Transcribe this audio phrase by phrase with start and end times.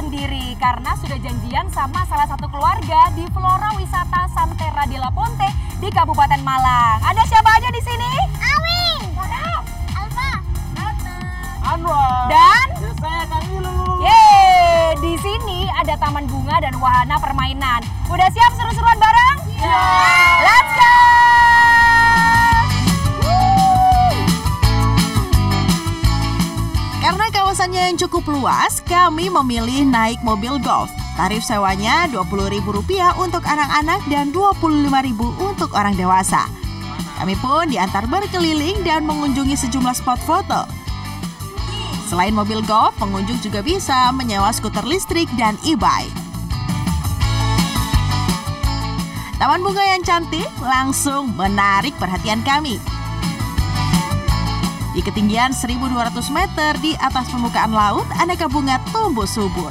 [0.00, 5.44] sendiri karena sudah janjian sama salah satu keluarga di Flora Wisata Santera di Laponte
[5.76, 7.04] di Kabupaten Malang.
[7.04, 8.12] Ada siapa aja di sini?
[8.40, 9.00] Amin.
[9.92, 10.30] Alfa.
[11.76, 12.32] Anwar.
[12.32, 14.00] Dan Saya Kamilu.
[14.00, 17.84] Yeay, di sini ada taman bunga dan wahana permainan.
[18.08, 19.36] Udah siap seru-seruan bareng?
[19.60, 20.59] Let's go!
[27.80, 30.92] Yang cukup luas, kami memilih naik mobil golf.
[31.16, 36.44] Tarif sewanya Rp20.000 untuk anak-anak dan Rp25.000 untuk orang dewasa.
[37.16, 40.64] Kami pun diantar berkeliling dan mengunjungi sejumlah spot foto.
[42.08, 46.10] Selain mobil golf, pengunjung juga bisa menyewa skuter listrik dan e-bike.
[49.40, 52.76] Taman bunga yang cantik langsung menarik perhatian kami.
[54.90, 59.70] Di ketinggian 1200 meter di atas permukaan laut, aneka bunga tumbuh subur.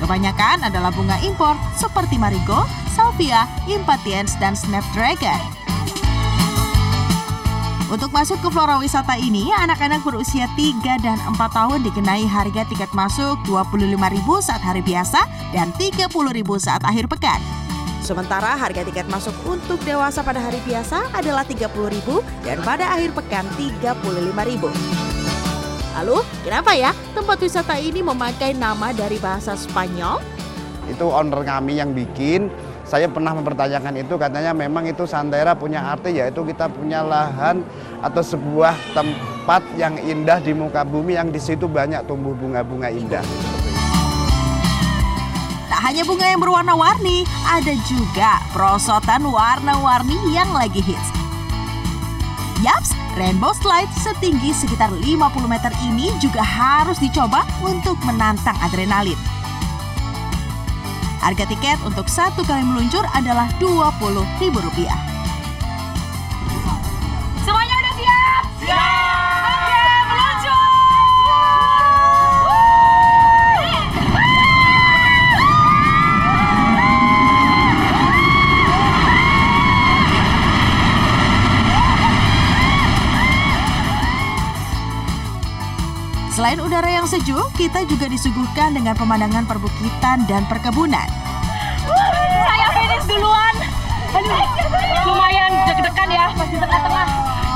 [0.00, 2.64] Kebanyakan adalah bunga impor seperti marigold,
[2.96, 5.60] salvia, impatiens, dan snapdragon.
[7.90, 12.88] Untuk masuk ke flora wisata ini, anak-anak berusia 3 dan 4 tahun dikenai harga tiket
[12.94, 17.42] masuk Rp25.000 saat hari biasa dan Rp30.000 saat akhir pekan.
[18.10, 22.10] Sementara harga tiket masuk untuk dewasa pada hari biasa adalah Rp30.000
[22.42, 24.64] dan pada akhir pekan Rp35.000.
[25.94, 30.18] Lalu, kenapa ya tempat wisata ini memakai nama dari bahasa Spanyol?
[30.90, 32.50] Itu owner kami yang bikin.
[32.82, 37.62] Saya pernah mempertanyakan itu, katanya memang itu Santera punya arti yaitu kita punya lahan
[38.02, 43.22] atau sebuah tempat yang indah di muka bumi yang di situ banyak tumbuh bunga-bunga indah.
[45.70, 51.14] Tak hanya bunga yang berwarna-warni, ada juga perosotan warna-warni yang lagi hits.
[52.58, 55.06] Yaps, Rainbow Slide setinggi sekitar 50
[55.46, 59.16] meter ini juga harus dicoba untuk menantang adrenalin.
[61.22, 65.19] Harga tiket untuk satu kali meluncur adalah Rp20.000.
[86.40, 91.04] Selain udara yang sejuk, kita juga disuguhkan dengan pemandangan perbukitan dan perkebunan.
[91.84, 93.54] Saya finish duluan.
[94.16, 94.40] Aduh,
[95.04, 97.08] lumayan deg-degan ya, di tengah-tengah.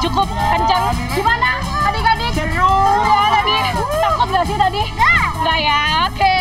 [0.05, 0.93] Cukup kencang.
[1.17, 2.37] Gimana adik-adik?
[2.37, 2.77] Seru.
[3.09, 3.57] Ya tadi,
[4.05, 4.83] takut gak sih tadi?
[4.85, 5.33] Enggak.
[5.33, 6.21] Enggak ya, oke.
[6.21, 6.34] Lanjut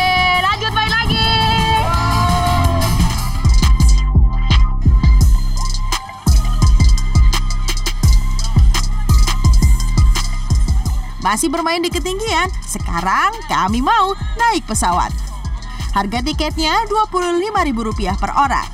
[11.24, 15.08] Masih bermain di ketinggian, sekarang kami mau naik pesawat.
[15.96, 18.68] Harga tiketnya Rp25.000 per orang.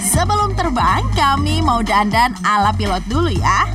[0.00, 3.68] Sebelum terbang, kami mau dandan ala pilot dulu ya.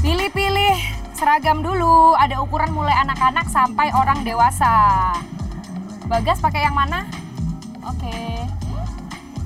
[0.00, 0.76] Pilih-pilih
[1.12, 2.16] seragam dulu.
[2.16, 4.72] Ada ukuran mulai anak-anak sampai orang dewasa.
[6.08, 7.04] Bagas pakai yang mana?
[7.84, 8.29] Oke.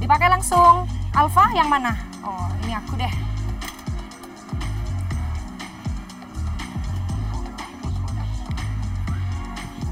[0.05, 0.85] Dipakai langsung.
[1.17, 1.97] Alfa yang mana?
[2.21, 3.09] Oh, ini aku deh.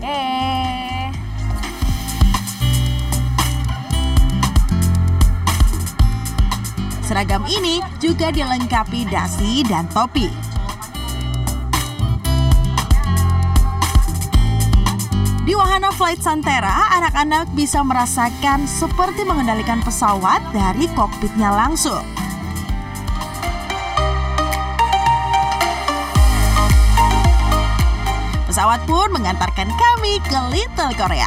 [0.05, 1.09] Eh.
[7.01, 10.52] Seragam ini juga dilengkapi dasi dan topi.
[15.43, 22.07] Di wahana Flight Santera, anak-anak bisa merasakan seperti mengendalikan pesawat dari kokpitnya langsung.
[28.47, 31.27] Pesawat pun mengantarkan kami ke Little Korea.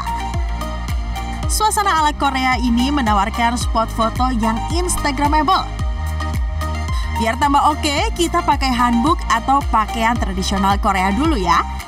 [1.51, 5.67] Suasana ala Korea ini menawarkan spot foto yang instagramable.
[7.19, 11.83] Biar tambah oke, kita pakai hanbok atau pakaian tradisional Korea dulu ya.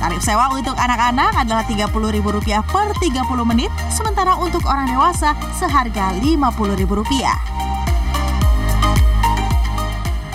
[0.00, 7.20] Tarif sewa untuk anak-anak adalah Rp30.000 per 30 menit, sementara untuk orang dewasa seharga Rp50.000.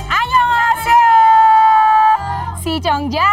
[0.06, 1.17] Annyeonghaseyo!
[2.62, 2.77] Si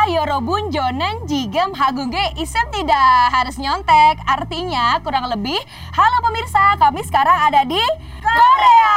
[0.09, 4.25] Yorobun Jonen Jigem Hagungge Isem tidak harus nyontek.
[4.25, 5.61] Artinya kurang lebih,
[5.93, 7.85] halo pemirsa, kami sekarang ada di
[8.25, 8.97] Korea.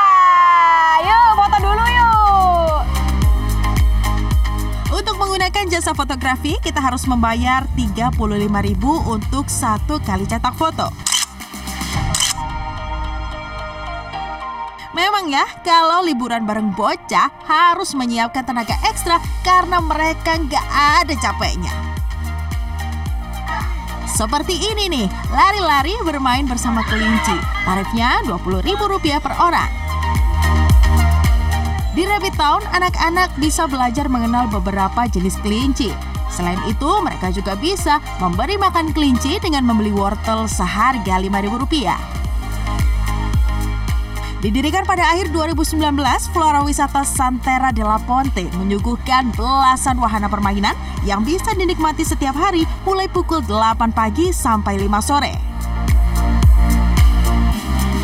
[1.04, 2.15] Yuk foto dulu yuk.
[5.36, 10.88] Menggunakan jasa fotografi, kita harus membayar Rp35.000 untuk satu kali cetak foto.
[14.96, 20.68] Memang ya, kalau liburan bareng bocah harus menyiapkan tenaga ekstra karena mereka nggak
[21.04, 21.76] ada capeknya.
[24.08, 27.36] Seperti ini nih, lari-lari bermain bersama kelinci.
[27.68, 29.85] Tarifnya Rp20.000 per orang.
[31.96, 35.96] Di Rabbit Town, anak-anak bisa belajar mengenal beberapa jenis kelinci.
[36.28, 41.96] Selain itu, mereka juga bisa memberi makan kelinci dengan membeli wortel seharga Rp5.000.
[44.44, 45.80] Didirikan pada akhir 2019,
[46.36, 50.76] Flora Wisata Santera de la Ponte menyuguhkan belasan wahana permainan
[51.08, 55.34] yang bisa dinikmati setiap hari mulai pukul 8 pagi sampai 5 sore.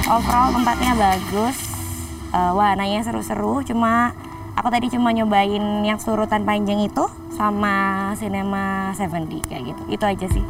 [0.07, 1.70] Overall tempatnya bagus,
[2.31, 3.63] uh, wahananya seru-seru.
[3.63, 4.15] Cuma
[4.55, 9.81] aku tadi cuma nyobain yang surutan panjang itu sama Cinema 7D kayak gitu.
[9.91, 10.43] Itu aja sih.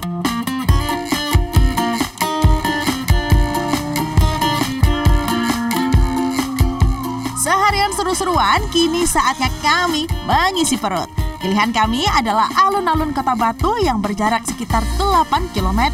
[7.41, 11.09] Seharian seru-seruan, kini saatnya kami mengisi perut.
[11.41, 15.89] Pilihan kami adalah alun-alun Kota Batu yang berjarak sekitar 8 km.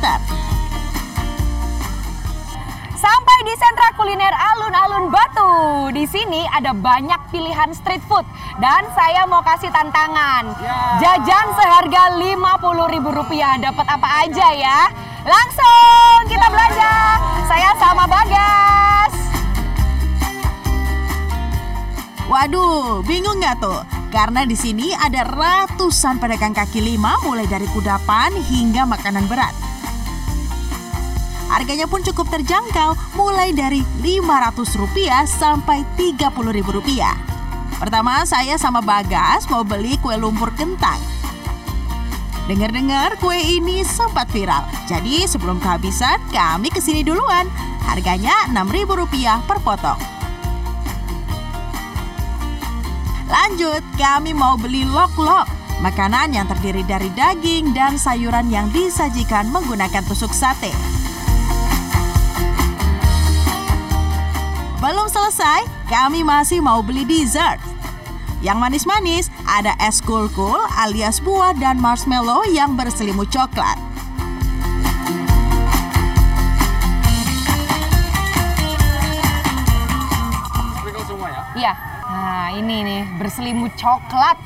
[3.08, 5.52] Sampai di sentra kuliner alun-alun Batu.
[5.96, 8.28] Di sini ada banyak pilihan street food
[8.60, 10.52] dan saya mau kasih tantangan.
[11.00, 14.80] Jajan seharga Rp50.000 dapat apa aja ya?
[15.24, 16.96] Langsung kita belanja.
[17.48, 19.14] Saya sama Bagas.
[22.28, 23.88] Waduh, bingung nggak tuh?
[24.12, 29.67] Karena di sini ada ratusan pedagang kaki lima mulai dari kudapan hingga makanan berat.
[31.58, 37.02] Harganya pun cukup terjangkau, mulai dari Rp500 sampai Rp30.000.
[37.82, 41.02] Pertama, saya sama Bagas mau beli kue lumpur kentang.
[42.46, 47.50] Dengar-dengar kue ini sempat viral, jadi sebelum kehabisan kami ke sini duluan.
[47.90, 49.98] Harganya Rp6.000 per potong.
[53.34, 55.50] Lanjut, kami mau beli lok-lok,
[55.82, 60.97] makanan yang terdiri dari daging dan sayuran yang disajikan menggunakan tusuk sate.
[64.78, 67.58] Belum selesai, kami masih mau beli dessert.
[68.46, 73.74] Yang manis-manis ada es kulkul alias buah dan marshmallow yang berselimut coklat.
[81.58, 81.74] Iya.
[82.06, 84.38] Nah, ini nih berselimut coklat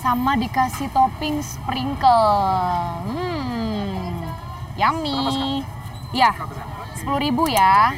[0.00, 3.04] sama dikasih topping sprinkle.
[3.04, 4.32] Hmm.
[4.80, 5.60] Yummy.
[6.16, 6.32] Iya.
[6.96, 7.92] Sepuluh ribu ya.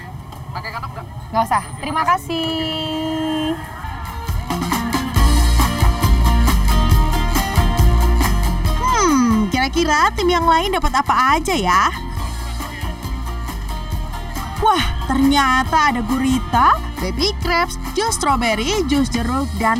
[0.50, 1.15] Pakai kanap nggak?
[1.36, 1.64] Nggak usah.
[1.84, 3.52] Terima kasih.
[8.80, 11.92] Hmm, kira-kira tim yang lain dapat apa aja ya?
[14.64, 19.74] Wah, ternyata ada gurita, baby crabs, jus strawberry, jus jeruk, dan